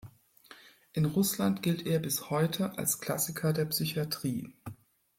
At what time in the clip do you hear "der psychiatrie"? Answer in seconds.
3.53-4.51